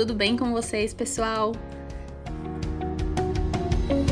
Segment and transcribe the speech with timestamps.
[0.00, 1.52] tudo bem com vocês, pessoal?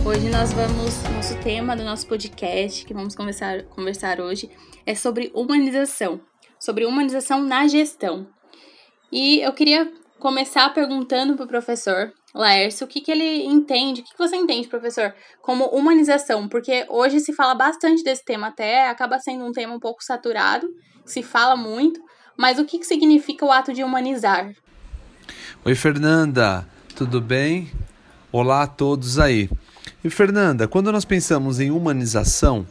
[0.07, 4.51] Hoje nós vamos, nosso tema do nosso podcast, que vamos conversar, conversar hoje,
[4.85, 6.21] é sobre humanização,
[6.61, 8.29] sobre humanização na gestão.
[9.11, 14.05] E eu queria começar perguntando para o professor Laércio o que, que ele entende, o
[14.05, 18.91] que, que você entende, professor, como humanização, porque hoje se fala bastante desse tema, até
[18.91, 20.69] acaba sendo um tema um pouco saturado,
[21.07, 21.99] se fala muito,
[22.37, 24.53] mas o que, que significa o ato de humanizar?
[25.69, 27.71] Oi, Fernanda, tudo bem?
[28.33, 29.51] Olá a todos aí.
[30.03, 32.67] E Fernanda, quando nós pensamos em humanização,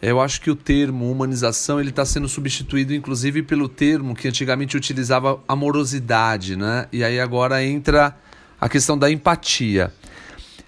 [0.00, 4.78] eu acho que o termo humanização ele está sendo substituído, inclusive, pelo termo que antigamente
[4.78, 6.86] utilizava amorosidade, né?
[6.90, 8.16] E aí agora entra
[8.58, 9.92] a questão da empatia.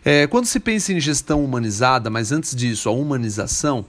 [0.04, 3.86] É, quando se pensa em gestão humanizada, mas antes disso, a humanização,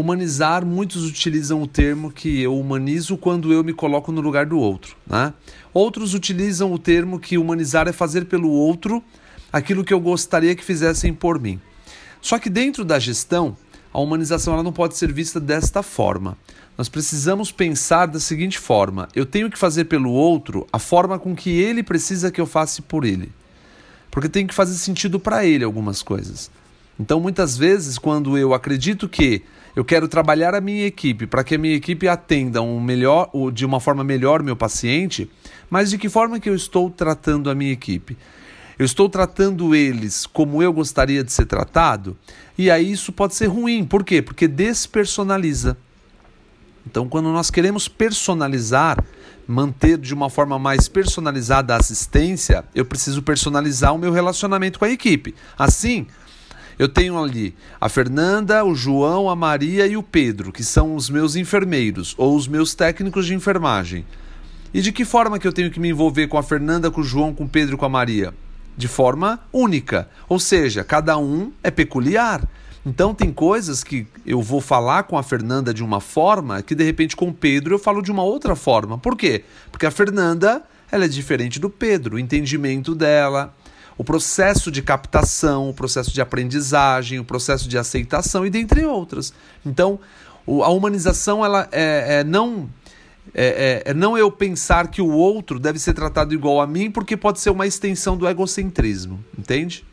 [0.00, 4.58] humanizar, muitos utilizam o termo que eu humanizo quando eu me coloco no lugar do
[4.58, 4.96] outro.
[5.06, 5.32] Né?
[5.72, 9.02] Outros utilizam o termo que humanizar é fazer pelo outro
[9.52, 11.60] aquilo que eu gostaria que fizessem por mim.
[12.20, 13.56] Só que dentro da gestão,
[13.92, 16.36] a humanização ela não pode ser vista desta forma.
[16.76, 21.34] Nós precisamos pensar da seguinte forma: eu tenho que fazer pelo outro a forma com
[21.34, 23.32] que ele precisa que eu faça por ele.
[24.10, 26.50] Porque tem que fazer sentido para ele algumas coisas.
[26.98, 29.42] Então, muitas vezes, quando eu acredito que
[29.74, 33.64] eu quero trabalhar a minha equipe para que a minha equipe atenda um melhor, de
[33.64, 35.30] uma forma melhor meu paciente,
[35.68, 38.16] mas de que forma que eu estou tratando a minha equipe?
[38.78, 42.16] Eu estou tratando eles como eu gostaria de ser tratado,
[42.56, 43.84] e aí isso pode ser ruim.
[43.84, 44.22] Por quê?
[44.22, 45.76] Porque despersonaliza.
[46.86, 49.04] Então, quando nós queremos personalizar,
[49.46, 54.86] manter de uma forma mais personalizada a assistência, eu preciso personalizar o meu relacionamento com
[54.86, 55.34] a equipe.
[55.58, 56.06] Assim,
[56.80, 61.10] eu tenho ali a Fernanda, o João, a Maria e o Pedro, que são os
[61.10, 64.04] meus enfermeiros ou os meus técnicos de enfermagem.
[64.72, 67.04] E de que forma que eu tenho que me envolver com a Fernanda, com o
[67.04, 68.32] João, com o Pedro e com a Maria?
[68.80, 70.08] de forma única.
[70.28, 72.48] Ou seja, cada um é peculiar.
[72.84, 76.82] Então tem coisas que eu vou falar com a Fernanda de uma forma que de
[76.82, 78.96] repente com o Pedro eu falo de uma outra forma.
[78.96, 79.44] Por quê?
[79.70, 83.54] Porque a Fernanda ela é diferente do Pedro, o entendimento dela,
[83.96, 89.32] o processo de captação, o processo de aprendizagem, o processo de aceitação e dentre outras.
[89.64, 90.00] Então
[90.46, 92.68] a humanização ela é, é não
[93.34, 96.90] é, é, é, não eu pensar que o outro deve ser tratado igual a mim,
[96.90, 99.84] porque pode ser uma extensão do egocentrismo, entende?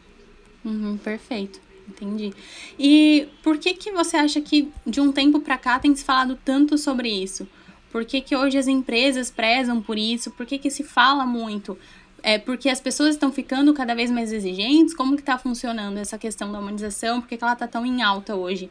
[0.66, 2.34] Uhum, perfeito, entendi.
[2.80, 6.38] E por que que você acha que de um tempo para cá tem se falado
[6.44, 7.48] tanto sobre isso?
[7.92, 10.30] Por que, que hoje as empresas prezam por isso?
[10.32, 11.78] Por que, que se fala muito?
[12.24, 14.94] É porque as pessoas estão ficando cada vez mais exigentes?
[14.94, 17.22] Como que está funcionando essa questão da humanização?
[17.22, 18.70] Por que, que ela está tão em alta hoje?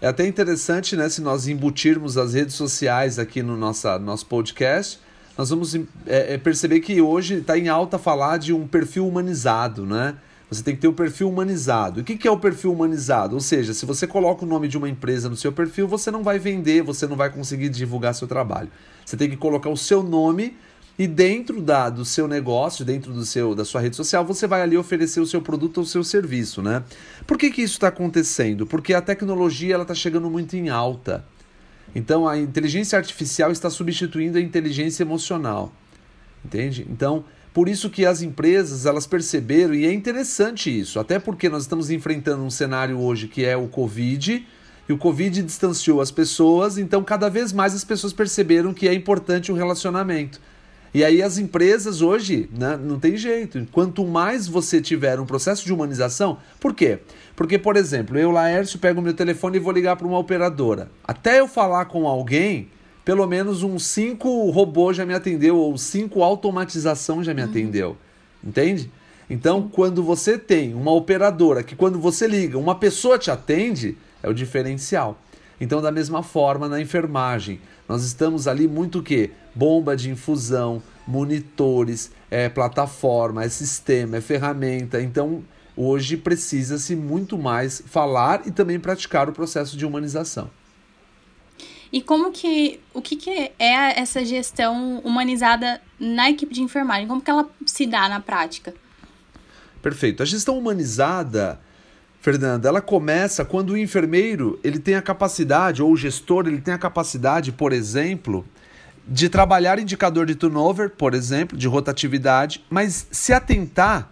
[0.00, 4.98] É até interessante, né, se nós embutirmos as redes sociais aqui no nossa, nosso podcast,
[5.36, 9.84] nós vamos é, é, perceber que hoje está em alta falar de um perfil humanizado,
[9.84, 10.16] né?
[10.50, 12.00] Você tem que ter o um perfil humanizado.
[12.00, 13.36] E o que, que é o perfil humanizado?
[13.36, 16.24] Ou seja, se você coloca o nome de uma empresa no seu perfil, você não
[16.24, 18.68] vai vender, você não vai conseguir divulgar seu trabalho.
[19.04, 20.56] Você tem que colocar o seu nome
[21.00, 24.60] e dentro da, do seu negócio, dentro do seu, da sua rede social, você vai
[24.60, 26.84] ali oferecer o seu produto ou o seu serviço, né?
[27.26, 28.66] Por que, que isso está acontecendo?
[28.66, 31.24] Porque a tecnologia está chegando muito em alta.
[31.94, 35.72] Então a inteligência artificial está substituindo a inteligência emocional.
[36.44, 36.86] Entende?
[36.90, 37.24] Então,
[37.54, 41.90] por isso que as empresas elas perceberam, e é interessante isso, até porque nós estamos
[41.90, 44.46] enfrentando um cenário hoje que é o Covid,
[44.86, 48.92] e o Covid distanciou as pessoas, então cada vez mais as pessoas perceberam que é
[48.92, 50.38] importante o relacionamento.
[50.92, 53.64] E aí as empresas hoje, né, não tem jeito.
[53.70, 56.98] Quanto mais você tiver um processo de humanização, por quê?
[57.36, 60.90] Porque, por exemplo, eu, Laércio, pego o meu telefone e vou ligar para uma operadora.
[61.04, 62.68] Até eu falar com alguém,
[63.04, 67.48] pelo menos uns cinco robôs já me atendeu, ou cinco automatização já me uhum.
[67.48, 67.96] atendeu.
[68.42, 68.90] Entende?
[69.28, 74.28] Então, quando você tem uma operadora que quando você liga, uma pessoa te atende, é
[74.28, 75.16] o diferencial.
[75.60, 79.30] Então, da mesma forma, na enfermagem, nós estamos ali muito o quê?
[79.54, 85.02] Bomba de infusão, monitores, é plataforma, é sistema, é ferramenta.
[85.02, 85.42] Então,
[85.76, 90.50] hoje precisa-se muito mais falar e também praticar o processo de humanização.
[91.92, 97.08] E como que o que, que é essa gestão humanizada na equipe de enfermagem?
[97.08, 98.72] Como que ela se dá na prática?
[99.82, 100.22] Perfeito.
[100.22, 101.58] A gestão humanizada
[102.20, 106.74] Fernanda, ela começa quando o enfermeiro ele tem a capacidade, ou o gestor ele tem
[106.74, 108.44] a capacidade, por exemplo,
[109.06, 114.10] de trabalhar indicador de turnover, por exemplo, de rotatividade, mas se atentar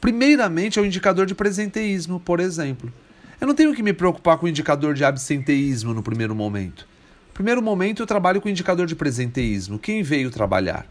[0.00, 2.92] primeiramente ao indicador de presenteísmo, por exemplo.
[3.40, 6.86] Eu não tenho que me preocupar com o indicador de absenteísmo no primeiro momento.
[7.28, 9.78] No primeiro momento eu trabalho com o indicador de presenteísmo.
[9.78, 10.86] Quem veio trabalhar?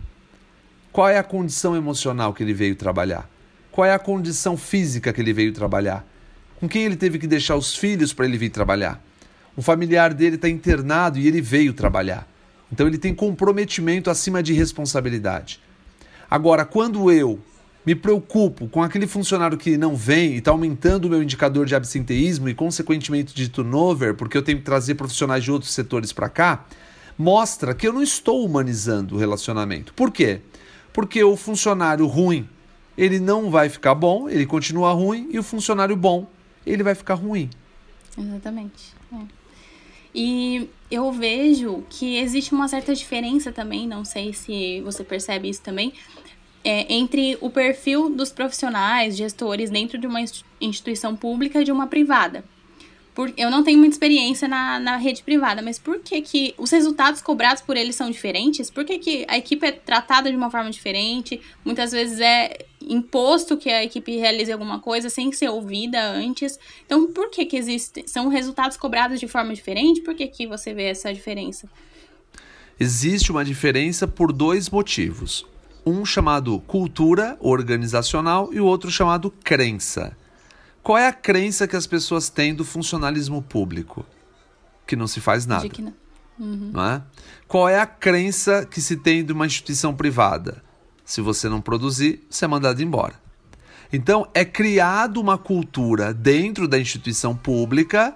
[0.92, 3.30] Qual é a condição emocional que ele veio trabalhar?
[3.72, 6.06] Qual é a condição física que ele veio trabalhar?
[6.60, 9.02] Com quem ele teve que deixar os filhos para ele vir trabalhar?
[9.58, 12.28] Um familiar dele está internado e ele veio trabalhar.
[12.74, 15.60] Então ele tem comprometimento acima de responsabilidade.
[16.30, 17.40] Agora, quando eu
[17.86, 21.76] me preocupo com aquele funcionário que não vem e está aumentando o meu indicador de
[21.76, 26.28] absenteísmo e, consequentemente, de turnover, porque eu tenho que trazer profissionais de outros setores para
[26.30, 26.66] cá,
[27.16, 29.94] mostra que eu não estou humanizando o relacionamento.
[29.94, 30.42] Por quê?
[30.92, 32.50] Porque o funcionário ruim,
[32.98, 36.28] ele não vai ficar bom, ele continua ruim, e o funcionário bom,
[36.66, 37.52] ele vai ficar ruim.
[38.18, 38.96] Exatamente.
[39.14, 39.43] É.
[40.14, 45.62] E eu vejo que existe uma certa diferença também, não sei se você percebe isso
[45.62, 45.94] também,
[46.64, 50.20] é, entre o perfil dos profissionais, gestores dentro de uma
[50.62, 52.44] instituição pública e de uma privada.
[53.14, 56.72] Por, eu não tenho muita experiência na, na rede privada, mas por que, que os
[56.72, 58.72] resultados cobrados por eles são diferentes?
[58.72, 61.40] Por que, que a equipe é tratada de uma forma diferente?
[61.64, 66.60] Muitas vezes é imposto que a equipe realize alguma coisa sem ser ouvida antes.
[66.86, 70.02] Então, por que, que existe, são resultados cobrados de forma diferente?
[70.02, 71.70] Por que, que você vê essa diferença?
[72.80, 75.46] Existe uma diferença por dois motivos.
[75.86, 80.16] Um chamado cultura organizacional e o outro chamado crença.
[80.82, 84.06] Qual é a crença que as pessoas têm do funcionalismo público?
[84.88, 85.68] Que não se faz nada.
[86.40, 86.72] Uhum.
[86.74, 87.04] não é?
[87.48, 90.63] Qual é a crença que se tem de uma instituição privada?
[91.06, 93.22] Se você não produzir, você é mandado embora.
[93.92, 98.16] Então, é criado uma cultura dentro da instituição pública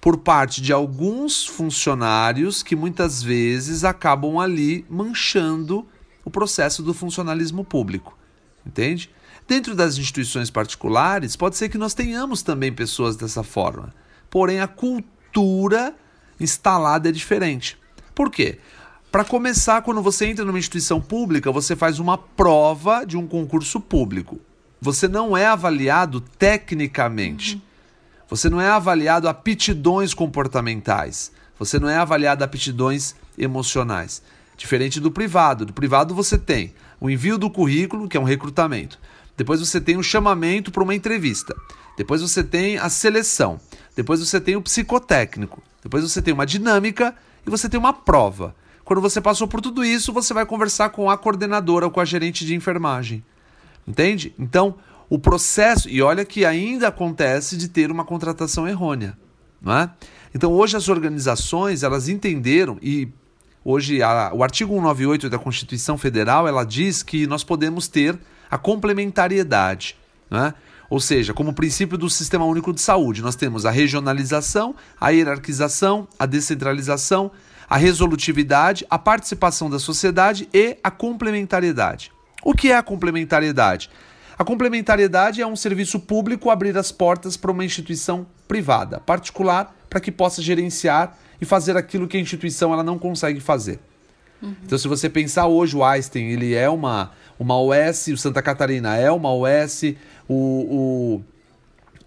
[0.00, 5.86] por parte de alguns funcionários que muitas vezes acabam ali manchando
[6.24, 8.16] o processo do funcionalismo público.
[8.64, 9.10] Entende?
[9.48, 13.94] Dentro das instituições particulares, pode ser que nós tenhamos também pessoas dessa forma.
[14.30, 15.94] Porém, a cultura
[16.38, 17.78] instalada é diferente.
[18.14, 18.58] Por quê?
[19.16, 23.80] Para começar, quando você entra numa instituição pública, você faz uma prova de um concurso
[23.80, 24.38] público.
[24.78, 27.54] Você não é avaliado tecnicamente.
[27.54, 27.60] Uhum.
[28.28, 31.32] Você não é avaliado aptidões comportamentais.
[31.58, 34.20] Você não é avaliado aptidões emocionais.
[34.54, 35.64] Diferente do privado.
[35.64, 38.98] Do privado você tem o envio do currículo, que é um recrutamento.
[39.34, 41.56] Depois você tem o chamamento para uma entrevista.
[41.96, 43.58] Depois você tem a seleção.
[43.96, 45.62] Depois você tem o psicotécnico.
[45.82, 47.16] Depois você tem uma dinâmica
[47.46, 48.54] e você tem uma prova.
[48.86, 52.04] Quando você passou por tudo isso, você vai conversar com a coordenadora ou com a
[52.04, 53.24] gerente de enfermagem.
[53.86, 54.32] Entende?
[54.38, 54.76] Então,
[55.10, 59.18] o processo, e olha que ainda acontece de ter uma contratação errônea,
[59.60, 59.90] não é?
[60.32, 63.08] Então, hoje as organizações, elas entenderam e
[63.64, 68.16] hoje a, o artigo 198 da Constituição Federal, ela diz que nós podemos ter
[68.48, 69.96] a complementariedade.
[70.30, 70.54] Né?
[70.88, 76.06] Ou seja, como princípio do Sistema Único de Saúde, nós temos a regionalização, a hierarquização,
[76.16, 77.32] a descentralização,
[77.68, 82.12] a resolutividade, a participação da sociedade e a complementariedade.
[82.44, 83.90] O que é a complementariedade?
[84.38, 89.98] A complementariedade é um serviço público abrir as portas para uma instituição privada, particular, para
[89.98, 93.80] que possa gerenciar e fazer aquilo que a instituição ela não consegue fazer.
[94.42, 94.54] Uhum.
[94.64, 98.96] Então, se você pensar hoje, o Einstein ele é uma, uma OS, o Santa Catarina
[98.96, 99.94] é uma OS,
[100.28, 101.22] o,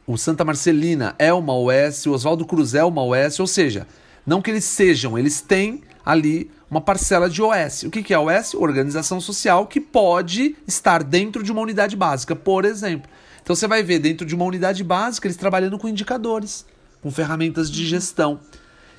[0.07, 3.87] o, o Santa Marcelina é uma OS, o Oswaldo Cruz é uma OS, ou seja,
[4.29, 7.83] não que eles sejam, eles têm ali uma parcela de OS.
[7.83, 8.53] O que, é OS?
[8.53, 13.09] Organização social que pode estar dentro de uma unidade básica, por exemplo.
[13.41, 16.63] Então você vai ver dentro de uma unidade básica eles trabalhando com indicadores,
[17.01, 18.39] com ferramentas de gestão.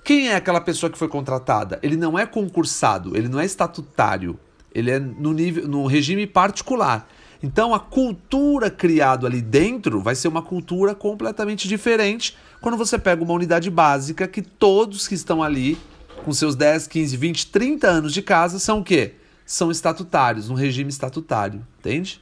[0.02, 1.78] Quem é aquela pessoa que foi contratada?
[1.80, 4.36] Ele não é concursado, ele não é estatutário,
[4.74, 7.08] ele é no, nível, no regime particular.
[7.40, 13.22] Então a cultura criada ali dentro vai ser uma cultura completamente diferente quando você pega
[13.22, 15.78] uma unidade básica que todos que estão ali,
[16.24, 19.14] com seus 10, 15, 20, 30 anos de casa, são o quê?
[19.46, 22.20] São estatutários, um regime estatutário, entende?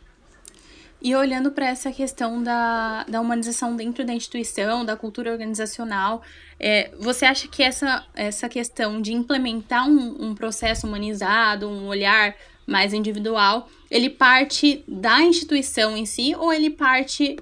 [1.00, 6.22] E olhando para essa questão da, da humanização dentro da instituição, da cultura organizacional,
[6.58, 12.34] é, você acha que essa, essa questão de implementar um, um processo humanizado, um olhar
[12.66, 17.36] mais individual, ele parte da instituição em si ou ele parte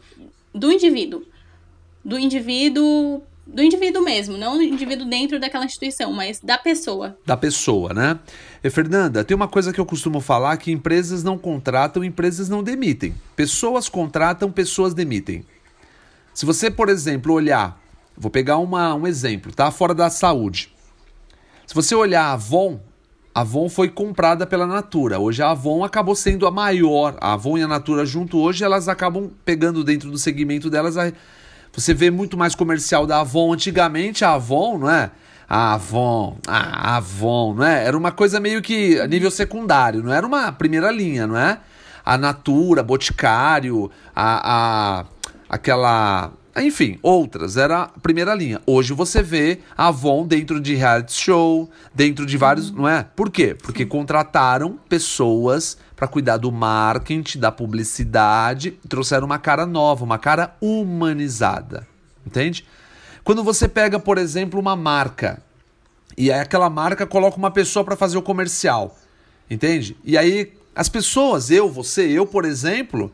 [0.55, 1.25] do indivíduo?
[2.07, 7.17] Do indivíduo do indivíduo mesmo, não do indivíduo dentro daquela instituição, mas da pessoa.
[7.25, 8.19] Da pessoa, né?
[8.63, 12.63] E, Fernanda, tem uma coisa que eu costumo falar que empresas não contratam, empresas não
[12.63, 13.15] demitem.
[13.37, 15.45] Pessoas contratam, pessoas demitem.
[16.35, 17.81] Se você, por exemplo, olhar,
[18.17, 19.71] vou pegar uma, um exemplo, tá?
[19.71, 20.73] Fora da saúde.
[21.67, 22.81] Se você olhar a Avon,
[23.33, 25.21] a Avon foi comprada pela Natura.
[25.21, 27.17] Hoje a Avon acabou sendo a maior.
[27.21, 31.13] A Avon e a Natura junto hoje, elas acabam pegando dentro do segmento delas a
[31.77, 33.53] você vê muito mais comercial da Avon.
[33.53, 35.11] Antigamente a Avon, não é?
[35.49, 37.85] a Avon, a Avon, não é?
[37.85, 41.61] Era uma coisa meio que a nível secundário, não era uma primeira linha, não é?
[42.05, 45.05] A Natura, Boticário, a, a
[45.49, 46.33] aquela
[46.65, 48.61] enfim, outras, era a primeira linha.
[48.67, 53.03] Hoje você vê a Avon dentro de reality show, dentro de vários, não é?
[53.03, 53.55] Por quê?
[53.55, 60.57] Porque contrataram pessoas para cuidar do marketing, da publicidade, trouxeram uma cara nova, uma cara
[60.61, 61.87] humanizada.
[62.27, 62.67] Entende?
[63.23, 65.43] Quando você pega, por exemplo, uma marca
[66.17, 68.97] e aí aquela marca coloca uma pessoa para fazer o comercial,
[69.51, 69.97] entende?
[70.03, 73.13] E aí as pessoas, eu, você, eu, por exemplo,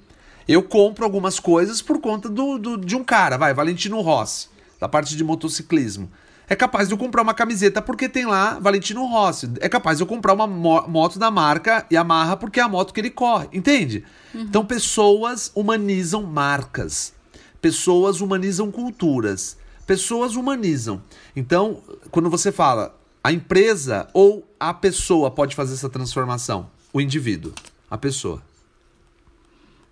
[0.53, 4.49] eu compro algumas coisas por conta do, do, de um cara, vai, Valentino Rossi,
[4.81, 6.11] da parte de motociclismo.
[6.49, 9.51] É capaz de eu comprar uma camiseta porque tem lá Valentino Rossi.
[9.61, 12.93] É capaz de eu comprar uma mo moto da marca Yamaha porque é a moto
[12.93, 13.49] que ele corre.
[13.53, 14.05] Entende?
[14.35, 14.43] Uhum.
[14.43, 17.15] Então, pessoas humanizam marcas.
[17.61, 19.57] Pessoas humanizam culturas.
[19.87, 21.03] Pessoas humanizam.
[21.35, 22.95] Então, quando você fala
[23.25, 26.69] a empresa ou a pessoa pode fazer essa transformação?
[26.93, 27.55] O indivíduo,
[27.91, 28.43] a pessoa.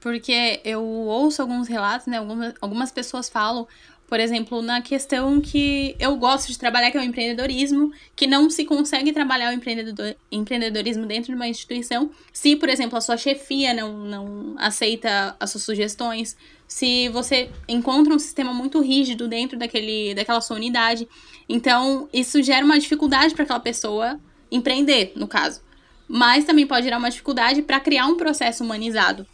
[0.00, 2.18] Porque eu ouço alguns relatos, né?
[2.18, 3.68] Algumas, algumas pessoas falam,
[4.08, 8.50] por exemplo, na questão que eu gosto de trabalhar, que é o empreendedorismo, que não
[8.50, 13.16] se consegue trabalhar o empreendedor, empreendedorismo dentro de uma instituição se, por exemplo, a sua
[13.16, 19.58] chefia não, não aceita as suas sugestões, se você encontra um sistema muito rígido dentro
[19.58, 21.08] daquele, daquela sua unidade.
[21.48, 25.60] Então, isso gera uma dificuldade para aquela pessoa empreender, no caso.
[26.08, 29.26] Mas também pode gerar uma dificuldade para criar um processo humanizado.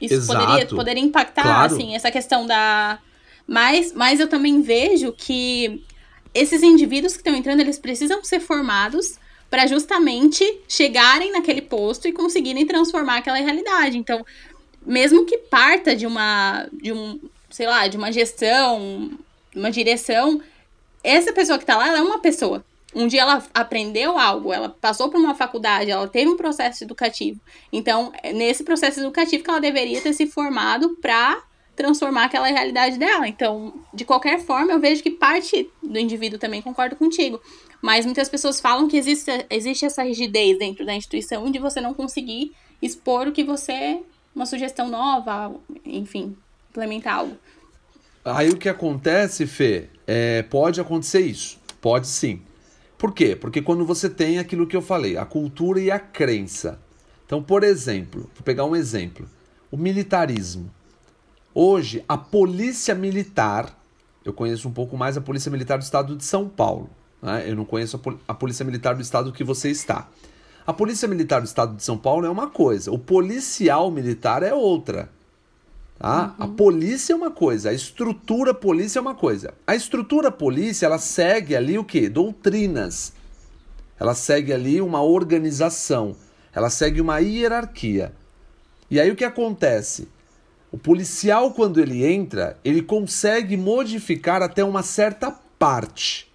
[0.00, 0.46] Isso Exato.
[0.46, 1.74] poderia, poderia impactar, claro.
[1.74, 2.98] assim, essa questão da.
[3.46, 5.84] Mas, mas eu também vejo que
[6.34, 9.18] esses indivíduos que estão entrando, eles precisam ser formados
[9.50, 13.98] para justamente chegarem naquele posto e conseguirem transformar aquela realidade.
[13.98, 14.24] Então,
[14.84, 17.20] mesmo que parta de uma, de um,
[17.50, 19.10] sei lá, de uma gestão,
[19.54, 20.40] uma direção,
[21.04, 24.68] essa pessoa que está lá, ela é uma pessoa um dia ela aprendeu algo, ela
[24.68, 27.40] passou por uma faculdade, ela teve um processo educativo.
[27.72, 31.42] Então, é nesse processo educativo que ela deveria ter se formado para
[31.74, 33.26] transformar aquela realidade dela.
[33.26, 37.40] Então, de qualquer forma, eu vejo que parte do indivíduo também concordo contigo.
[37.80, 41.94] Mas muitas pessoas falam que existe, existe essa rigidez dentro da instituição de você não
[41.94, 44.00] conseguir expor o que você.
[44.34, 46.36] uma sugestão nova, enfim,
[46.70, 47.36] implementar algo.
[48.24, 51.58] Aí o que acontece, Fê, é, pode acontecer isso.
[51.80, 52.40] Pode sim.
[53.02, 53.34] Por quê?
[53.34, 56.78] Porque quando você tem aquilo que eu falei, a cultura e a crença.
[57.26, 59.28] Então, por exemplo, vou pegar um exemplo:
[59.72, 60.70] o militarismo.
[61.52, 63.76] Hoje, a polícia militar,
[64.24, 66.88] eu conheço um pouco mais a polícia militar do estado de São Paulo.
[67.20, 67.50] Né?
[67.50, 70.08] Eu não conheço a, pol a polícia militar do estado que você está.
[70.64, 74.54] A polícia militar do estado de São Paulo é uma coisa, o policial militar é
[74.54, 75.10] outra.
[76.02, 76.34] Tá?
[76.36, 76.44] Uhum.
[76.44, 79.54] A polícia é uma coisa, a estrutura polícia é uma coisa.
[79.64, 82.08] A estrutura polícia, ela segue ali o que?
[82.08, 83.12] Doutrinas.
[84.00, 86.16] Ela segue ali uma organização.
[86.52, 88.12] Ela segue uma hierarquia.
[88.90, 90.08] E aí o que acontece?
[90.72, 96.28] O policial, quando ele entra, ele consegue modificar até uma certa parte.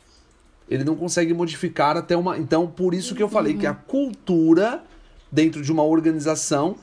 [0.69, 2.37] Ele não consegue modificar até uma.
[2.37, 3.59] Então, por isso que eu falei uhum.
[3.59, 4.81] que a cultura
[5.29, 6.77] dentro de uma organização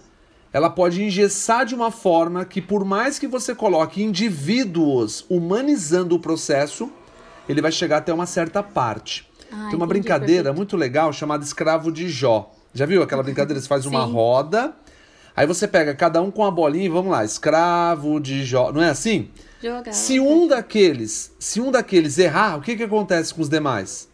[0.54, 6.20] ela pode engessar de uma forma que, por mais que você coloque indivíduos humanizando o
[6.20, 6.92] processo,
[7.48, 9.28] ele vai chegar até uma certa parte.
[9.50, 10.56] Ah, Tem uma brincadeira perfeito.
[10.56, 12.52] muito legal chamada escravo de Jó.
[12.72, 13.60] Já viu aquela brincadeira?
[13.60, 14.72] Você faz uma roda,
[15.34, 18.70] aí você pega cada um com a bolinha e vamos lá, escravo de Jó.
[18.70, 19.30] Não é assim?
[19.60, 19.92] Jogar.
[19.92, 24.08] Se um daqueles, se um daqueles errar, o que, que acontece com os demais?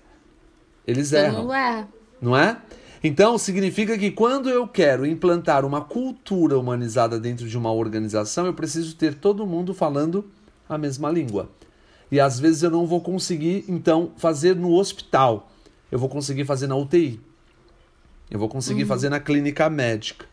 [0.87, 1.44] Eles erram.
[1.44, 1.87] Não é.
[2.18, 2.56] Não é?
[3.02, 8.52] Então, significa que quando eu quero implantar uma cultura humanizada dentro de uma organização, eu
[8.52, 10.30] preciso ter todo mundo falando
[10.69, 11.49] a mesma língua.
[12.12, 15.50] E às vezes eu não vou conseguir, então, fazer no hospital.
[15.90, 17.19] Eu vou conseguir fazer na UTI.
[18.30, 18.88] Eu vou conseguir uhum.
[18.88, 20.26] fazer na clínica médica.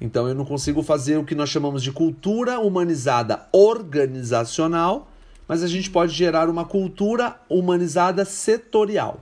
[0.00, 5.10] Então, eu não consigo fazer o que nós chamamos de cultura humanizada organizacional,
[5.46, 9.20] mas a gente pode gerar uma cultura humanizada setorial.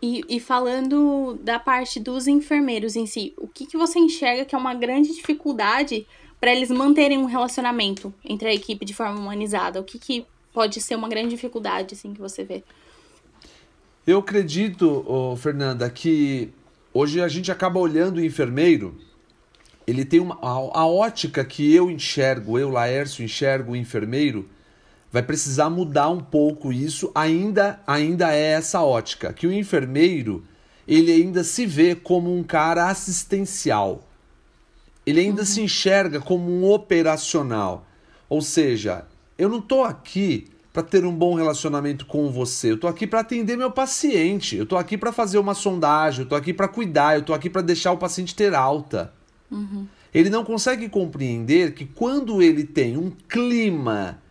[0.00, 4.54] E, e, falando da parte dos enfermeiros em si, o que, que você enxerga que
[4.54, 6.06] é uma grande dificuldade
[6.40, 9.80] para eles manterem um relacionamento entre a equipe de forma humanizada?
[9.80, 12.62] O que, que pode ser uma grande dificuldade assim que você vê?
[14.06, 16.50] Eu acredito, oh, Fernanda, que
[16.94, 18.96] hoje a gente acaba olhando o enfermeiro,
[19.86, 24.48] ele tem uma a, a ótica que eu enxergo, eu Laércio enxergo o enfermeiro,
[25.10, 30.44] vai precisar mudar um pouco isso, ainda ainda é essa ótica, que o enfermeiro,
[30.86, 34.06] ele ainda se vê como um cara assistencial.
[35.06, 35.46] Ele ainda uhum.
[35.46, 37.86] se enxerga como um operacional.
[38.28, 39.06] Ou seja,
[39.38, 42.70] eu não estou aqui para ter um bom relacionamento com você.
[42.70, 44.56] Eu estou aqui para atender meu paciente.
[44.56, 46.20] Eu estou aqui para fazer uma sondagem.
[46.20, 47.14] Eu estou aqui para cuidar.
[47.14, 49.12] Eu estou aqui para deixar o paciente ter alta.
[49.50, 49.86] Uhum.
[50.12, 54.22] Ele não consegue compreender que quando ele tem um clima,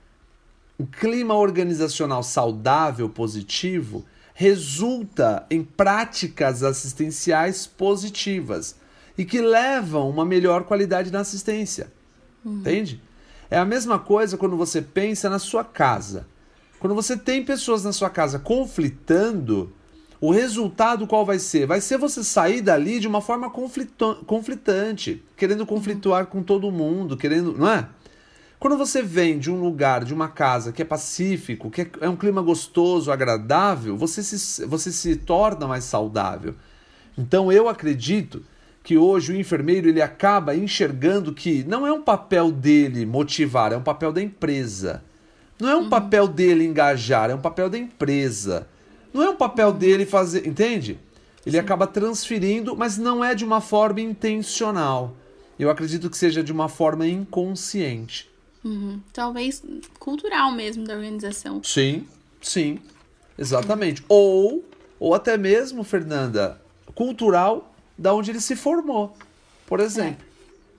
[0.80, 8.76] um clima organizacional saudável, positivo, resulta em práticas assistenciais positivas
[9.18, 11.92] e que levam uma melhor qualidade na assistência.
[12.46, 12.60] Uhum.
[12.60, 13.02] Entende?
[13.50, 16.28] É a mesma coisa quando você pensa na sua casa.
[16.80, 19.74] Quando você tem pessoas na sua casa conflitando,
[20.22, 21.66] o resultado qual vai ser?
[21.66, 27.58] Vai ser você sair dali de uma forma conflitante, querendo conflituar com todo mundo, querendo,
[27.58, 27.88] não é?
[28.60, 32.16] Quando você vem de um lugar, de uma casa que é pacífico, que é um
[32.16, 36.56] clima gostoso, agradável, você se, você se torna mais saudável.
[37.16, 38.44] Então eu acredito
[38.84, 43.78] que hoje o enfermeiro ele acaba enxergando que não é um papel dele motivar, é
[43.78, 45.04] um papel da empresa.
[45.60, 45.90] Não é um uhum.
[45.90, 48.68] papel dele engajar, é um papel da empresa.
[49.14, 51.00] Não é um papel dele fazer, entende?
[51.46, 51.62] Ele Sim.
[51.62, 55.16] acaba transferindo, mas não é de uma forma intencional.
[55.60, 58.30] Eu acredito que seja de uma forma inconsciente.
[58.68, 59.00] Uhum.
[59.14, 59.64] Talvez
[59.98, 61.64] cultural mesmo da organização.
[61.64, 62.06] Sim,
[62.42, 62.80] sim,
[63.38, 64.04] exatamente.
[64.10, 64.66] Ou,
[65.00, 66.62] ou até mesmo, Fernanda,
[66.94, 69.16] cultural da onde ele se formou,
[69.66, 70.22] por exemplo.
[70.22, 70.28] É.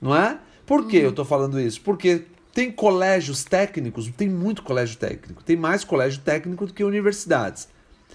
[0.00, 0.38] Não é?
[0.66, 1.04] Por que uhum.
[1.04, 1.80] eu estou falando isso?
[1.80, 7.68] Porque tem colégios técnicos, tem muito colégio técnico, tem mais colégio técnico do que universidades.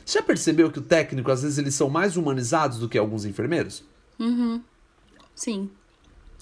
[0.06, 3.26] Você já percebeu que o técnico, às vezes, eles são mais humanizados do que alguns
[3.26, 3.84] enfermeiros?
[4.20, 4.62] Uhum.
[5.34, 5.70] Sim.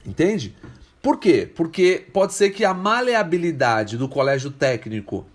[0.05, 0.55] Entende?
[1.01, 1.49] Por quê?
[1.53, 5.25] Porque pode ser que a maleabilidade do colégio técnico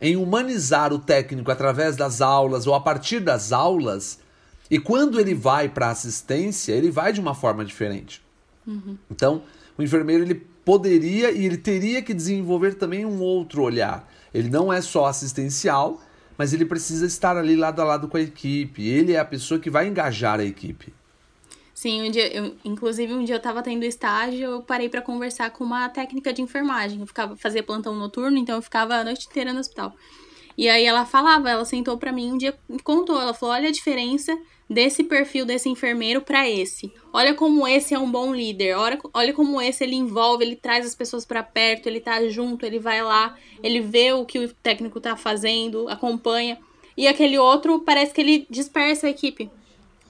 [0.00, 4.18] em humanizar o técnico através das aulas ou a partir das aulas,
[4.68, 8.20] e quando ele vai para assistência, ele vai de uma forma diferente.
[8.66, 8.98] Uhum.
[9.10, 9.42] Então,
[9.78, 14.08] o enfermeiro ele poderia e ele teria que desenvolver também um outro olhar.
[14.34, 16.00] Ele não é só assistencial,
[16.36, 18.86] mas ele precisa estar ali lado a lado com a equipe.
[18.86, 20.92] Ele é a pessoa que vai engajar a equipe.
[21.82, 25.50] Sim, um dia, eu, inclusive um dia eu estava tendo estágio, eu parei para conversar
[25.50, 27.00] com uma técnica de enfermagem.
[27.00, 29.92] Eu ficava fazia plantão noturno, então eu ficava a noite inteira no hospital.
[30.56, 33.68] E aí ela falava, ela sentou para mim um dia e contou, ela falou: "Olha
[33.68, 34.32] a diferença
[34.70, 36.92] desse perfil desse enfermeiro para esse.
[37.12, 38.76] Olha como esse é um bom líder.
[38.76, 42.64] Olha, olha como esse ele envolve, ele traz as pessoas para perto, ele tá junto,
[42.64, 46.58] ele vai lá, ele vê o que o técnico tá fazendo, acompanha.
[46.96, 49.50] E aquele outro parece que ele dispersa a equipe.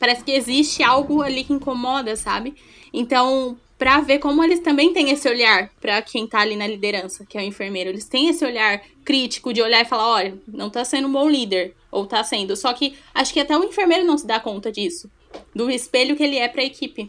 [0.03, 2.57] Parece que existe algo ali que incomoda, sabe?
[2.93, 7.25] Então, para ver como eles também têm esse olhar para quem tá ali na liderança,
[7.25, 7.89] que é o enfermeiro.
[7.89, 11.31] Eles têm esse olhar crítico de olhar e falar, olha, não tá sendo um bom
[11.31, 12.57] líder, ou tá sendo.
[12.57, 15.09] Só que acho que até o enfermeiro não se dá conta disso,
[15.55, 17.09] do espelho que ele é para a equipe.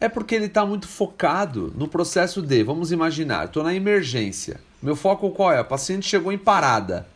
[0.00, 4.58] É porque ele tá muito focado no processo de, vamos imaginar, tô na emergência.
[4.82, 5.60] Meu foco qual é?
[5.60, 7.06] O paciente chegou em parada.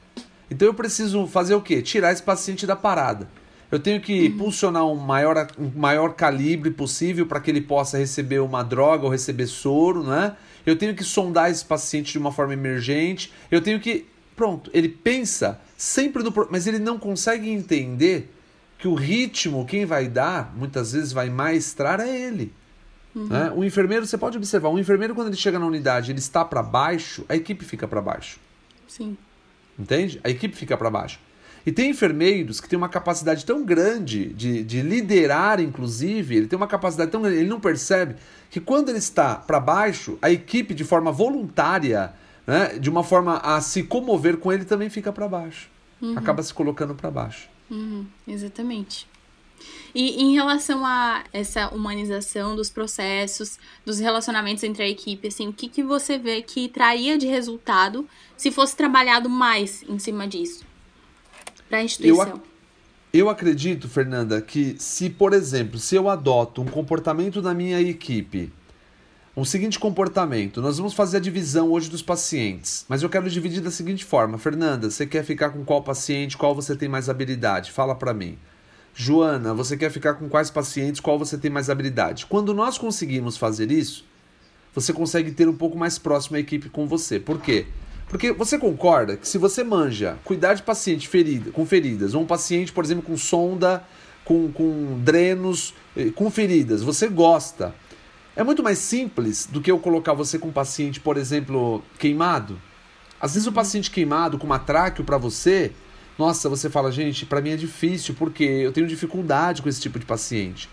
[0.50, 1.81] Então eu preciso fazer o quê?
[1.81, 3.26] Tirar esse paciente da parada.
[3.70, 4.38] Eu tenho que uhum.
[4.38, 9.11] pulsionar um maior, um maior calibre possível para que ele possa receber uma droga ou
[9.11, 10.37] receber soro, né?
[10.64, 13.33] Eu tenho que sondar esse paciente de uma forma emergente.
[13.50, 14.07] Eu tenho que.
[14.35, 16.33] Pronto, ele pensa sempre no.
[16.50, 18.33] Mas ele não consegue entender
[18.78, 22.52] que o ritmo, quem vai dar, muitas vezes vai maestrar é ele.
[23.14, 23.26] Uhum.
[23.26, 23.52] Né?
[23.54, 26.62] O enfermeiro, você pode observar, um enfermeiro, quando ele chega na unidade, ele está para
[26.62, 28.38] baixo, a equipe fica para baixo.
[28.87, 29.16] Sim.
[29.78, 30.20] Entende?
[30.22, 31.18] A equipe fica para baixo.
[31.66, 36.57] E tem enfermeiros que têm uma capacidade tão grande de, de liderar, inclusive, ele tem
[36.57, 38.16] uma capacidade tão grande, ele não percebe
[38.51, 42.12] que quando ele está para baixo, a equipe, de forma voluntária,
[42.47, 45.68] né, de uma forma a se comover com ele, também fica para baixo.
[46.01, 46.16] Uhum.
[46.16, 47.49] Acaba se colocando para baixo.
[47.71, 49.07] Uhum, exatamente.
[49.94, 55.53] E em relação a essa humanização dos processos, dos relacionamentos entre a equipe, assim, o
[55.53, 60.67] que, que você vê que traria de resultado se fosse trabalhado mais em cima disso?
[61.68, 62.40] Para a instituição?
[63.12, 67.81] Eu, eu acredito, Fernanda, que se, por exemplo, se eu adoto um comportamento na minha
[67.81, 68.52] equipe,
[69.35, 73.31] o um seguinte comportamento, nós vamos fazer a divisão hoje dos pacientes, mas eu quero
[73.31, 77.09] dividir da seguinte forma, Fernanda, você quer ficar com qual paciente, qual você tem mais
[77.09, 77.70] habilidade?
[77.70, 78.37] Fala para mim.
[78.94, 82.26] Joana, você quer ficar com quais pacientes, qual você tem mais habilidade?
[82.26, 84.04] Quando nós conseguimos fazer isso,
[84.74, 87.20] você consegue ter um pouco mais próximo a equipe com você.
[87.20, 87.66] Por quê?
[88.09, 92.27] Porque você concorda que se você manja cuidar de paciente ferida, com feridas, ou um
[92.27, 93.85] paciente, por exemplo, com sonda,
[94.25, 97.75] com, com drenos, eh, com feridas, você gosta.
[98.35, 102.59] É muito mais simples do que eu colocar você com um paciente, por exemplo, queimado.
[103.21, 105.73] Às vezes o paciente queimado com uma tráqueo para você,
[106.18, 109.99] nossa, você fala, gente, para mim é difícil porque eu tenho dificuldade com esse tipo
[109.99, 110.68] de paciente.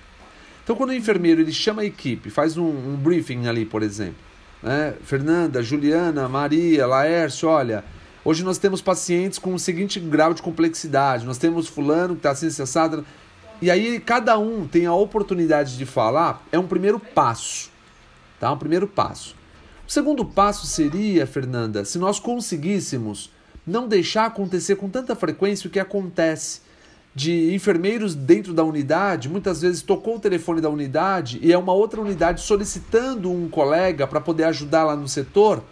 [0.63, 4.15] Então quando o enfermeiro ele chama a equipe, faz um, um briefing ali, por exemplo,
[4.65, 4.95] né?
[5.03, 7.83] Fernanda, Juliana, Maria, Laércio, olha,
[8.25, 11.27] Hoje nós temos pacientes com o seguinte grau de complexidade.
[11.27, 13.05] Nós temos fulano que está assim, cessado.
[13.61, 16.43] E aí cada um tem a oportunidade de falar.
[16.51, 17.69] É um primeiro passo.
[18.39, 18.51] Tá?
[18.51, 19.35] Um primeiro passo.
[19.87, 23.31] O segundo passo seria, Fernanda, se nós conseguíssemos
[23.65, 26.61] não deixar acontecer com tanta frequência o que acontece
[27.15, 31.71] de enfermeiros dentro da unidade, muitas vezes tocou o telefone da unidade e é uma
[31.71, 35.63] outra unidade solicitando um colega para poder ajudar lá no setor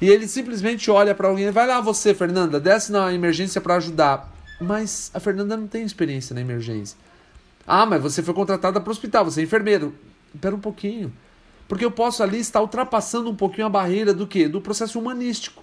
[0.00, 4.32] e ele simplesmente olha para alguém, vai lá você, Fernanda, desce na emergência para ajudar.
[4.60, 6.96] Mas a Fernanda não tem experiência na emergência.
[7.66, 9.94] Ah, mas você foi contratada para o hospital, você é enfermeiro.
[10.34, 11.12] Espera um pouquinho.
[11.68, 14.48] Porque eu posso ali estar ultrapassando um pouquinho a barreira do quê?
[14.48, 15.62] Do processo humanístico.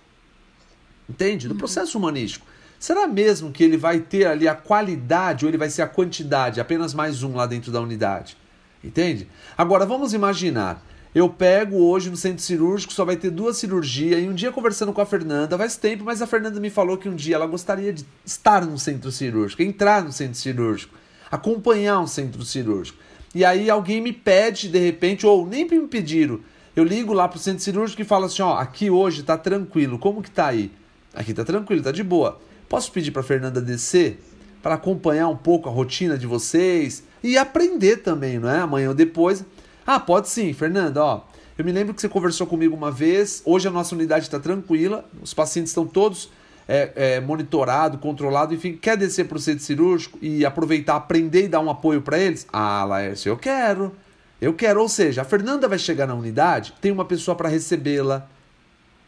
[1.10, 1.48] Entende?
[1.48, 1.58] Do uhum.
[1.58, 2.46] processo humanístico.
[2.80, 6.60] Será mesmo que ele vai ter ali a qualidade ou ele vai ser a quantidade,
[6.60, 8.38] apenas mais um lá dentro da unidade?
[8.84, 9.28] Entende?
[9.58, 10.84] Agora vamos imaginar
[11.16, 14.92] eu pego hoje no centro cirúrgico, só vai ter duas cirurgias, e um dia conversando
[14.92, 17.94] com a Fernanda, faz tempo, mas a Fernanda me falou que um dia ela gostaria
[17.94, 20.94] de estar no centro cirúrgico, entrar no centro cirúrgico,
[21.32, 23.00] acompanhar um centro cirúrgico.
[23.34, 26.42] E aí alguém me pede, de repente, ou nem me pediram,
[26.76, 30.22] eu ligo lá pro centro cirúrgico e falo assim, ó, aqui hoje tá tranquilo, como
[30.22, 30.70] que tá aí?
[31.14, 32.42] Aqui tá tranquilo, tá de boa.
[32.76, 34.22] Posso pedir pra Fernanda descer?
[34.62, 38.60] para acompanhar um pouco a rotina de vocês e aprender também, não é?
[38.60, 39.46] Amanhã ou depois
[39.88, 41.22] ah, pode sim, Fernanda, ó.
[41.58, 43.42] Eu me lembro que você conversou comigo uma vez.
[43.46, 46.30] Hoje a nossa unidade está tranquila, os pacientes estão todos
[46.68, 48.76] é, é, monitorados, controlados, enfim.
[48.76, 52.46] Quer descer para o centro cirúrgico e aproveitar, aprender e dar um apoio para eles?
[52.52, 53.96] Ah, Laércio, eu quero.
[54.42, 54.82] Eu quero.
[54.82, 58.28] Ou seja, a Fernanda vai chegar na unidade, tem uma pessoa para recebê-la,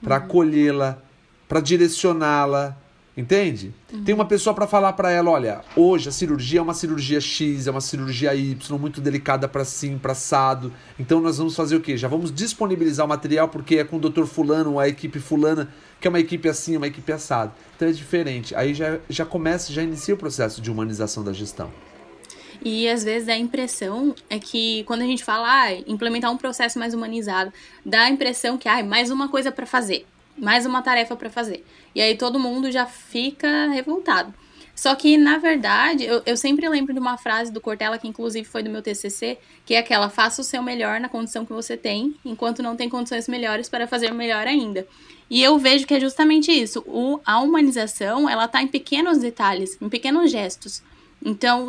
[0.02, 0.24] para uhum.
[0.24, 1.00] acolhê-la,
[1.50, 2.78] para direcioná-la,
[3.18, 3.74] Entende?
[3.92, 4.04] Uhum.
[4.04, 7.66] Tem uma pessoa para falar para ela, olha, hoje a cirurgia é uma cirurgia X,
[7.66, 10.72] é uma cirurgia Y, muito delicada para sim, para assado.
[11.00, 11.98] Então nós vamos fazer o quê?
[11.98, 15.68] Já vamos disponibilizar o material porque é com o doutor fulano, a equipe fulana,
[16.00, 17.52] que é uma equipe assim, uma equipe assado.
[17.76, 18.54] Então é diferente.
[18.54, 21.72] Aí já, já começa, já inicia o processo de humanização da gestão.
[22.64, 26.78] E às vezes a impressão é que quando a gente fala ah, implementar um processo
[26.78, 27.52] mais humanizado,
[27.84, 30.06] dá a impressão que ah, mais uma coisa para fazer
[30.38, 31.66] mais uma tarefa para fazer.
[31.94, 34.34] E aí todo mundo já fica revoltado.
[34.78, 38.48] Só que, na verdade, eu, eu sempre lembro de uma frase do Cortella, que inclusive
[38.48, 41.76] foi do meu TCC, que é aquela: faça o seu melhor na condição que você
[41.76, 44.88] tem, enquanto não tem condições melhores para fazer melhor ainda.
[45.30, 46.84] E eu vejo que é justamente isso.
[46.86, 50.84] O, a humanização, ela tá em pequenos detalhes, em pequenos gestos.
[51.26, 51.68] Então,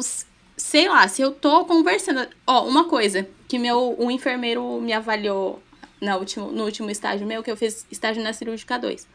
[0.54, 2.28] sei lá, se eu tô conversando.
[2.46, 5.62] Ó, uma coisa que meu, o enfermeiro me avaliou
[6.00, 9.06] no último, no último estágio meu, que eu fiz estágio na cirúrgica 2.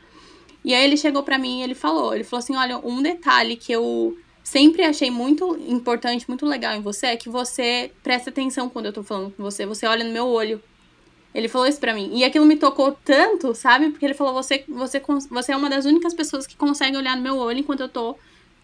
[0.64, 3.56] E aí ele chegou para mim e ele falou, ele falou assim, olha, um detalhe
[3.56, 8.70] que eu sempre achei muito importante, muito legal em você é que você presta atenção
[8.70, 10.62] quando eu tô falando com você, você olha no meu olho.
[11.34, 12.12] Ele falou isso pra mim.
[12.14, 13.90] E aquilo me tocou tanto, sabe?
[13.90, 17.24] Porque ele falou, você, você, você é uma das únicas pessoas que consegue olhar no
[17.24, 18.16] meu olho enquanto eu tô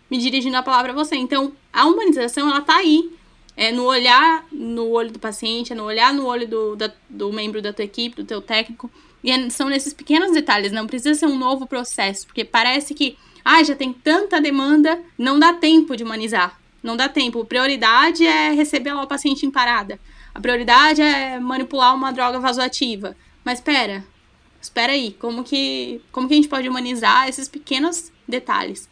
[0.09, 1.15] me dirigindo a palavra a você.
[1.15, 3.11] Então, a humanização, ela tá aí
[3.59, 7.29] é no olhar no olho do paciente, é no olhar no olho do, da, do
[7.33, 8.89] membro da tua equipe, do teu técnico.
[9.21, 13.17] E é, são nesses pequenos detalhes, não precisa ser um novo processo, porque parece que,
[13.43, 16.57] ah, já tem tanta demanda, não dá tempo de humanizar.
[16.81, 17.43] Não dá tempo.
[17.43, 19.99] Prioridade é receber o paciente em parada.
[20.33, 23.13] A prioridade é manipular uma droga vasoativa.
[23.43, 24.05] Mas espera,
[24.61, 28.87] espera aí, como que, como que a gente pode humanizar esses pequenos detalhes?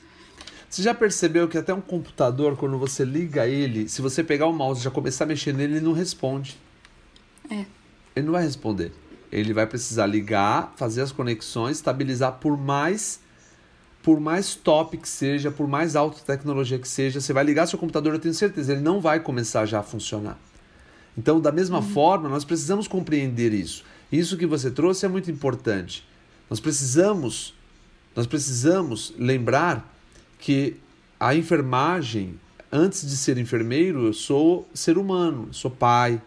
[0.70, 4.54] Você já percebeu que até um computador, quando você liga ele, se você pegar o
[4.54, 6.58] mouse e já começar a mexer nele, ele não responde.
[7.50, 7.66] É.
[8.16, 8.92] Ele não vai responder.
[9.32, 13.26] Ele vai precisar ligar, fazer as conexões, estabilizar por mais
[14.04, 17.78] por mais top que seja, por mais alta tecnologia que seja, você vai ligar seu
[17.78, 20.40] computador, eu tenho certeza, ele não vai começar já a funcionar.
[21.18, 21.90] Então, da mesma uhum.
[21.90, 23.84] forma, nós precisamos compreender isso.
[24.10, 26.08] Isso que você trouxe é muito importante.
[26.50, 27.54] Nós precisamos
[28.16, 29.96] nós precisamos lembrar
[30.40, 30.76] que
[31.20, 32.40] a enfermagem,
[32.72, 36.22] antes de ser enfermeiro, eu sou ser humano, eu sou pai,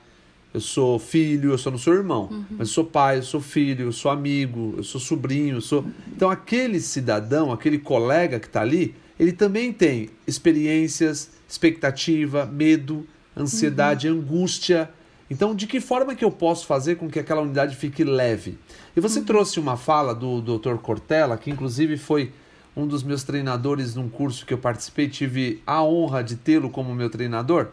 [0.52, 2.44] eu sou filho, eu só não sou irmão, uhum.
[2.50, 5.84] mas eu sou pai, eu sou filho, eu sou amigo, eu sou sobrinho, eu sou.
[6.08, 14.08] Então aquele cidadão, aquele colega que está ali, ele também tem experiências, expectativa, medo, ansiedade,
[14.08, 14.18] uhum.
[14.18, 14.90] angústia.
[15.28, 18.58] Então, de que forma que eu posso fazer com que aquela unidade fique leve?
[18.96, 19.24] E você uhum.
[19.24, 20.76] trouxe uma fala do Dr.
[20.76, 22.32] Cortella, que inclusive foi
[22.76, 26.94] um dos meus treinadores num curso que eu participei, tive a honra de tê-lo como
[26.94, 27.68] meu treinador.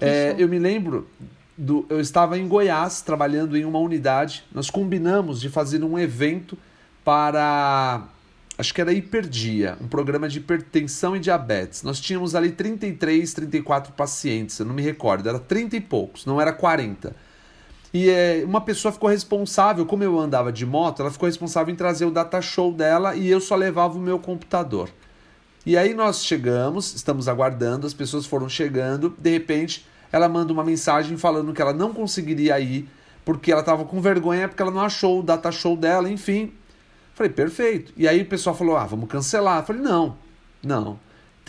[0.00, 1.06] É, eu me lembro,
[1.56, 4.44] do, eu estava em Goiás trabalhando em uma unidade.
[4.52, 6.56] Nós combinamos de fazer um evento
[7.04, 8.08] para,
[8.56, 11.82] acho que era hiperdia, um programa de hipertensão e diabetes.
[11.82, 16.40] Nós tínhamos ali 33, 34 pacientes, eu não me recordo, era 30 e poucos, não
[16.40, 17.14] era 40.
[17.92, 21.76] E é, uma pessoa ficou responsável, como eu andava de moto, ela ficou responsável em
[21.76, 24.88] trazer o data show dela e eu só levava o meu computador.
[25.66, 30.64] E aí nós chegamos, estamos aguardando, as pessoas foram chegando, de repente ela manda uma
[30.64, 32.88] mensagem falando que ela não conseguiria ir
[33.24, 36.52] porque ela estava com vergonha porque ela não achou o data show dela, enfim.
[37.14, 37.92] Falei, perfeito.
[37.96, 39.64] E aí o pessoal falou: "Ah, vamos cancelar".
[39.64, 40.16] falei: "Não.
[40.62, 40.98] Não.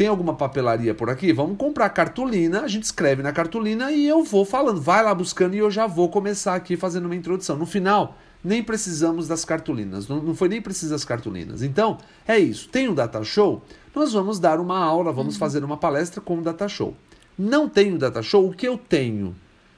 [0.02, 1.32] Tem alguma papelaria por aqui?
[1.32, 4.82] Vamos comprar cartolina, a gente escreve na cartolina e eu vou falando.
[4.82, 7.56] Vai lá buscando e eu já vou começar aqui fazendo uma introdução.
[7.56, 10.08] No final, nem precisamos das cartolinas.
[10.08, 11.62] Não, não foi nem preciso das cartolinas.
[11.62, 12.68] Então, é isso.
[12.70, 13.62] Tem o data show?
[13.94, 15.40] Nós vamos dar uma aula, vamos uhum.
[15.40, 16.98] fazer uma palestra com o data show.
[17.38, 19.36] Não tenho data show, o que eu tenho?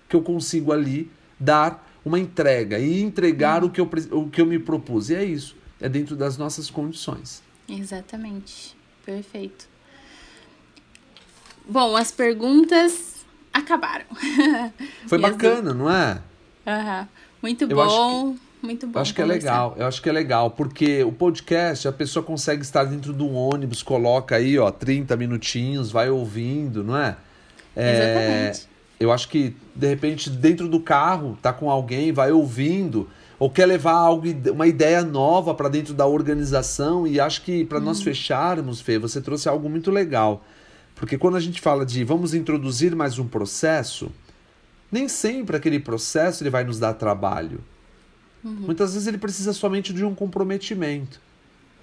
[0.07, 3.67] Que eu consigo ali dar uma entrega e entregar uhum.
[3.67, 5.09] o, que eu, o que eu me propus.
[5.09, 5.53] E é isso.
[5.81, 7.43] É dentro das nossas condições.
[7.67, 8.73] Exatamente.
[9.05, 9.72] Perfeito.
[11.67, 14.05] Bom, as perguntas acabaram.
[15.07, 16.19] Foi bacana, não é?
[16.65, 17.07] Uhum.
[17.41, 18.35] Muito eu bom.
[18.61, 18.97] Muito bom.
[18.97, 22.23] Eu acho que é legal, eu acho que é legal, porque o podcast a pessoa
[22.23, 27.17] consegue estar dentro de um ônibus, coloca aí, ó, 30 minutinhos, vai ouvindo, não é?
[27.75, 28.69] é Exatamente.
[28.97, 33.65] Eu acho que, de repente, dentro do carro, tá com alguém, vai ouvindo, ou quer
[33.65, 37.81] levar algo, uma ideia nova para dentro da organização, e acho que para hum.
[37.81, 40.45] nós fecharmos, Fê, você trouxe algo muito legal.
[41.03, 44.09] Porque quando a gente fala de vamos introduzir mais um processo,
[44.89, 47.59] nem sempre aquele processo ele vai nos dar trabalho.
[48.41, 48.51] Uhum.
[48.67, 51.19] Muitas vezes ele precisa somente de um comprometimento.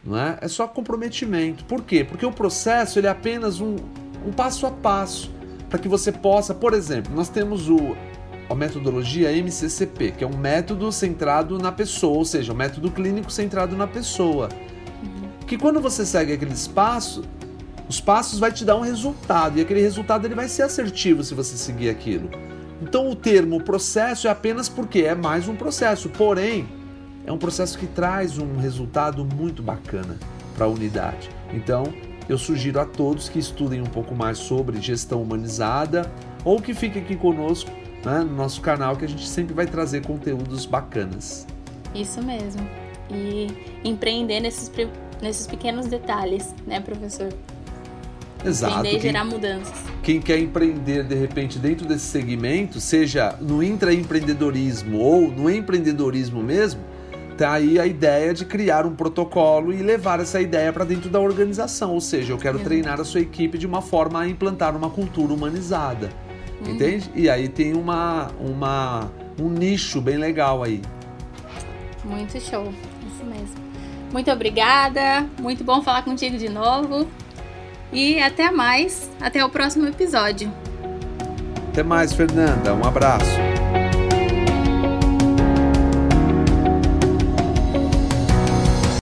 [0.02, 0.38] Não é?
[0.40, 1.66] é só comprometimento.
[1.66, 2.02] Por quê?
[2.02, 3.76] Porque o processo ele é apenas um,
[4.26, 5.30] um passo a passo
[5.68, 7.94] para que você possa, por exemplo, nós temos o,
[8.48, 13.30] a metodologia MCCP, que é um método centrado na pessoa, ou seja, um método clínico
[13.30, 14.48] centrado na pessoa.
[15.02, 15.46] Uhum.
[15.46, 17.28] Que quando você segue aqueles passos,
[17.90, 21.34] os passos vai te dar um resultado e aquele resultado ele vai ser assertivo se
[21.34, 22.30] você seguir aquilo.
[22.80, 26.68] Então o termo processo é apenas porque é mais um processo, porém
[27.26, 30.16] é um processo que traz um resultado muito bacana
[30.54, 31.30] para a unidade.
[31.52, 31.92] Então
[32.28, 36.08] eu sugiro a todos que estudem um pouco mais sobre gestão humanizada
[36.44, 37.72] ou que fiquem aqui conosco
[38.04, 41.44] né, no nosso canal que a gente sempre vai trazer conteúdos bacanas.
[41.92, 42.64] Isso mesmo.
[43.10, 43.48] E
[43.82, 44.70] empreender nesses,
[45.20, 47.34] nesses pequenos detalhes, né, professor?
[48.44, 48.78] Exato.
[48.78, 49.72] Empreender e gerar mudanças.
[50.02, 56.80] Quem quer empreender de repente dentro desse segmento, seja no intraempreendedorismo ou no empreendedorismo mesmo,
[57.36, 61.20] tá aí a ideia de criar um protocolo e levar essa ideia para dentro da
[61.20, 61.92] organização.
[61.92, 62.64] Ou seja, eu quero uhum.
[62.64, 66.10] treinar a sua equipe de uma forma a implantar uma cultura humanizada.
[66.60, 66.74] Uhum.
[66.74, 67.10] Entende?
[67.14, 70.82] E aí tem uma, uma, um nicho bem legal aí.
[72.04, 72.72] Muito show,
[73.06, 73.70] isso mesmo.
[74.12, 77.06] Muito obrigada, muito bom falar contigo de novo.
[77.92, 80.52] E até mais, até o próximo episódio.
[81.70, 82.74] Até mais, Fernanda.
[82.74, 83.36] Um abraço.